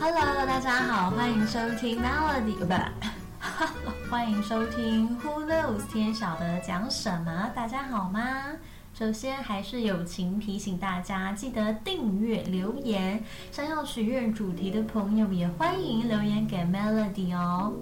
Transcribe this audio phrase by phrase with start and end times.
[0.00, 2.74] Hello，大家好，欢迎收听 Melody，不，
[4.10, 7.50] 欢迎收听 Who knows 天晓得讲什么？
[7.54, 8.20] 大家好吗？
[8.98, 13.22] 首先还是友情提醒大家，记得订阅留言。
[13.52, 17.72] 想要许愿主题的朋友，也欢迎留言给 Melody 哦。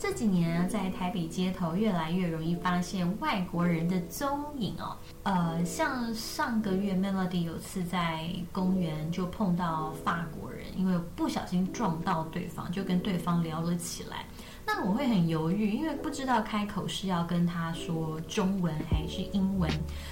[0.00, 4.96] 这几年在台北街头越来越容易发现外国人的踪影哦。
[5.22, 14.26] 呃，像上个月 Melody 有次在公园就碰到法国人，因为不小心撞到对方，就跟对方聊了起来。
[14.66, 19.70] 那我会很犹豫，因为不知道开口是要跟他说中文还是英文，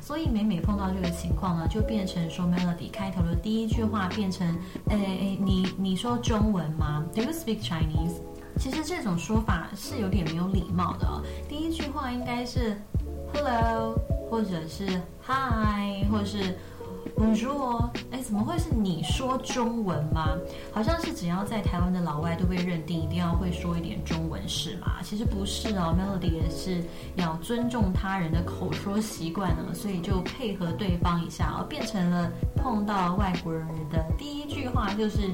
[0.00, 4.46] 所以每每碰到这个情况呢，就变成说 Melody 开头的第一句话变成，
[4.88, 8.20] 诶诶，你你说中文吗？Do you speak Chinese？
[8.58, 11.22] 其实这种说法是有点没有礼貌的哦。
[11.48, 12.80] 第一句话应该是
[13.32, 13.96] Hello，
[14.30, 14.86] 或者是
[15.26, 16.56] Hi，或者是
[17.16, 17.90] 你说哦。
[18.10, 20.28] 哎，怎么会是你说中文吗？
[20.72, 25.00] 好像是只要在台湾的老外都被认定一定要会说一点中文是吗？
[25.02, 26.82] 其实不是哦，Melody 也是
[27.16, 35.30] 要尊重他人的口说习惯呢，所以就配合对方一下哦，变成了碰到外国人的第一句话就是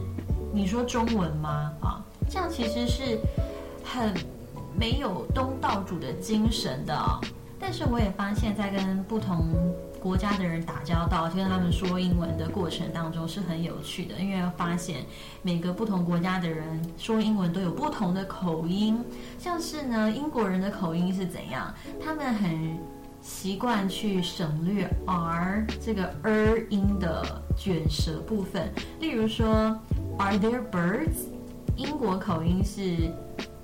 [0.53, 1.71] 你说中文吗？
[1.81, 2.05] 啊。
[2.29, 3.19] 这样其实是
[3.85, 4.15] 很
[4.79, 7.21] 没有东道主的精神的，
[7.59, 9.49] 但是我也发现，在跟不同
[10.01, 15.05] 国家的人打交道，就跟他们说英文的过程当中是很有趣的，因为发现
[15.43, 18.99] 每个不同国家的人说英文都有不同的口音，
[19.39, 21.73] 像是呢，英国人的口音是怎样？
[22.03, 22.79] 他们很
[23.21, 29.79] 习惯去省略 r 这个 r 音的卷舌部分，例如说
[30.19, 31.29] ，Are there birds？
[31.77, 33.13] 英国口音是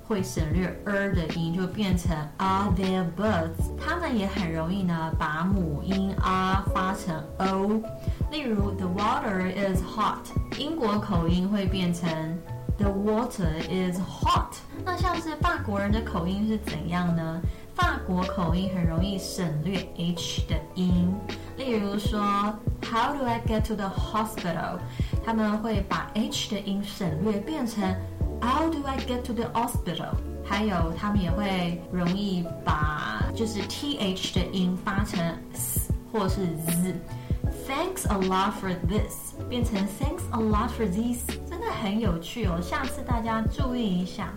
[0.07, 3.75] 会省略 er 的音，就变成 Are there birds？
[3.77, 7.81] 他们也很容易呢，把母音 r 发成 o。
[8.31, 10.25] 例如 The water is hot，
[10.57, 12.09] 英国口音会变成
[12.77, 14.55] The water is hot。
[14.85, 17.41] 那像是法国人的口音是怎样呢？
[17.75, 21.13] 法国口音很容易省略 h 的音。
[21.57, 22.21] 例如说
[22.81, 24.79] How do I get to the hospital？
[25.25, 27.93] 他们会把 h 的音省略，变成
[28.41, 30.11] How do I get to the hospital？
[30.43, 35.19] 还有，他们也会容易把就是 th 的音发成
[35.53, 36.95] s 或是 z。
[37.67, 42.59] Thanks a lot for this 变成 Thanks a lot for this，真的很有趣哦。
[42.61, 44.33] 下次大家注意一下。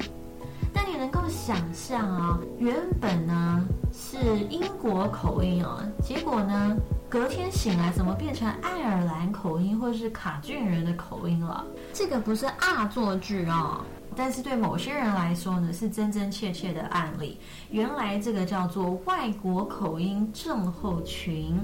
[0.73, 6.77] 但你能够想象啊，原本呢是英国口音哦，结果呢？
[7.11, 11.67] 隔天醒来，怎么变成爱尔兰口音或者是卡俊人的口音了？
[11.93, 13.85] 这个不是恶作剧啊，
[14.15, 17.37] 但是对某些人来说呢，是真真切切的案例。
[17.73, 21.59] 原来这个叫做外国口音症候群，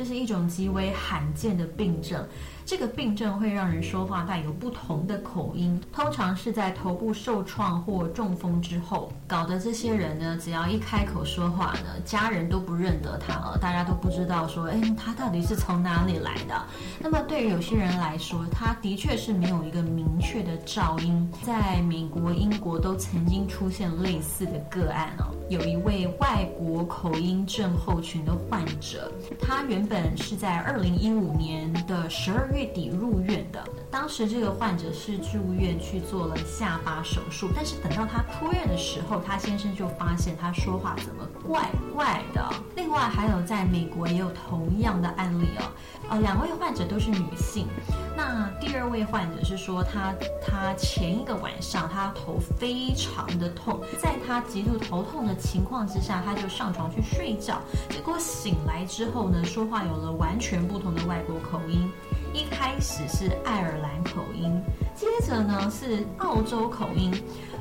[0.00, 2.26] 这是一种极为罕见的病症。
[2.64, 16.54] 这个病症会让人说话带有不同的口音，通常是在头部受创或中风之后，搞得这些人呢，只要一开口说话呢，家人都不认得他了，大家都不知道说，哎，他到底是从哪里来的。
[16.98, 21.30] 那么对于有些人来说，他的确是没有一个明确的噪音。
[21.42, 32.70] 在美国、英国都曾经出现类似的个案哦，有一位外国口音症候群的患者，他原本是在二零一五年的十二月。
[32.72, 42.48] 底入院的，当时这个患者是住院去做了下巴手术，但是等到他出院的时候，他先生就发现他说话怎么怪怪的。
[42.90, 45.62] 另外还有在美国也有同样的案例哦，
[46.08, 47.68] 呃，两位患者都是女性。
[48.16, 50.12] 那第二位患者是说他
[50.44, 61.88] 他前一个晚上她头非常的痛，在他极度头痛的情况之下，他就上床去睡觉，结果醒来之后呢，说话有了完全不同的外国口音。
[62.32, 64.60] 一开始是爱尔兰口音，
[64.96, 67.12] 接着呢是澳洲口音，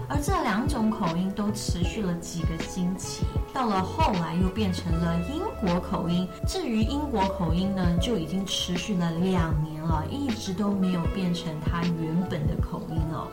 [0.09, 6.27] 而这两种口音都持续了几个星期，到了后来又变成了英国口音。
[6.47, 13.27] 至于英国口音呢，就已经持续了两年了，一直都没有变成它原本的口音哦。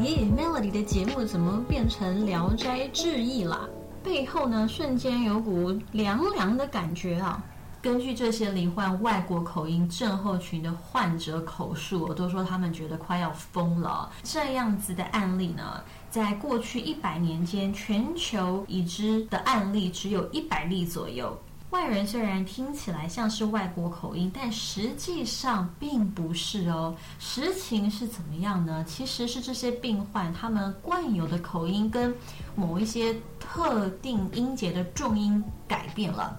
[0.00, 3.68] 咦，Melody 的节目怎么变成《聊斋志异》了？
[4.02, 7.42] 背后呢，瞬间有股凉凉的感觉啊！
[7.86, 14.10] 根据这些罹患外国口音症候群的患者口述，我都说他们觉得快要疯了。
[14.24, 15.80] 这样子的案例呢，
[16.10, 21.40] 在过去一百年间，全球已知的案例只有一百例左右。
[21.70, 26.92] 外人虽然听起来像是外国口音，但实际上并不是哦。
[27.20, 28.84] 实情是怎么样呢？
[28.84, 32.12] 其实是这些病患他们惯有的口音跟
[32.56, 36.36] 某一些特定音节的重音改变了。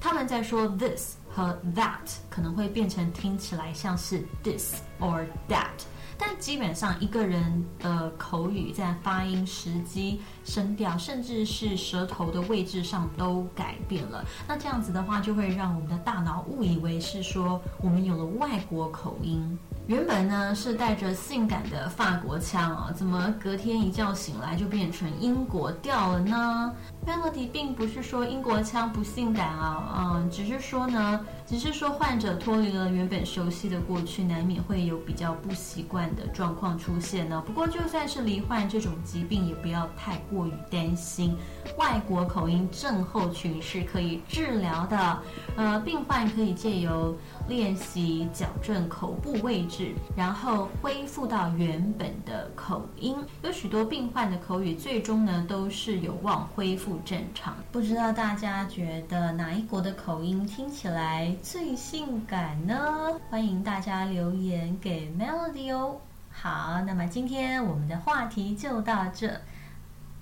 [0.00, 1.98] 他们在说 this 和 that
[2.30, 5.84] 可能会变成听起来像是 this or that，
[6.16, 14.24] 但基本上一个人的口语在发音时机、声调，甚至是舌头的位置上都改变了。
[14.46, 19.58] 那这样子的话，就会让我们的大脑误以为是说我们有了外国口音。
[19.86, 26.72] 原本呢是带着性感的法国腔啊，怎么隔天一觉醒来就变成英国调了呢
[27.06, 37.42] ？Melody 并不是说英国腔不性感啊，嗯，只是说呢，只是说患者脱离了原本熟悉的过去，难免会有比较不习惯的状况出现呢。
[37.46, 41.36] 不过就算是罹患这种疾病，也不要太过于担心，
[41.78, 45.22] 外国口音症候群是可以治疗的，
[45.56, 47.16] 呃，病患可以借由。
[47.48, 53.16] 练习矫正口部位置，然后恢复到原本的口音。
[53.44, 57.54] 有许多病患的口语最终呢都是有望恢复正常。
[57.70, 63.20] 不知道大家觉得哪一国的口音听起来最性感呢？
[63.30, 66.00] 欢迎大家留言给 Melody 哦。
[66.30, 69.40] 好，那么今天我们的话题就到这。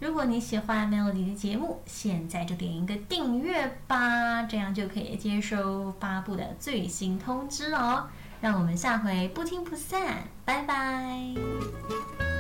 [0.00, 8.08] 如果你喜欢 Melody 的节目，现在就点一个订阅吧，这样就可以接收发布的最新通知哦。
[8.40, 12.33] 让我们下回不听不散，拜拜。